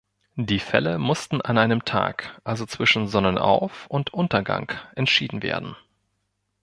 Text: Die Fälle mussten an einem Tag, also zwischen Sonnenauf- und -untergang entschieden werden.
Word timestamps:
Die 0.39 0.57
Fälle 0.57 0.97
mussten 0.97 1.41
an 1.41 1.59
einem 1.59 1.85
Tag, 1.85 2.41
also 2.43 2.65
zwischen 2.65 3.05
Sonnenauf- 3.07 3.85
und 3.85 4.11
-untergang 4.13 4.71
entschieden 4.95 5.43
werden. 5.43 5.75